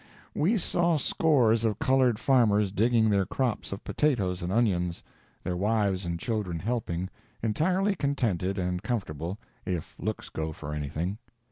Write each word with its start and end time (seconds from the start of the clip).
We 0.33 0.57
saw 0.57 0.97
scores 0.97 1.63
of 1.63 1.77
colored 1.77 2.17
farmers 2.17 2.71
digging 2.71 3.11
their 3.11 3.27
crops 3.27 3.71
of 3.71 3.83
potatoes 3.83 4.41
and 4.41 4.51
onions, 4.51 5.03
their 5.43 5.55
wives 5.55 6.05
and 6.05 6.17
children 6.19 6.57
helping 6.57 7.07
entirely 7.43 7.93
contented 7.93 8.57
and 8.57 8.81
comfortable, 8.81 9.37
if 9.63 9.95
looks 9.99 10.29
go 10.29 10.53
for 10.53 10.73
anything. 10.73 11.19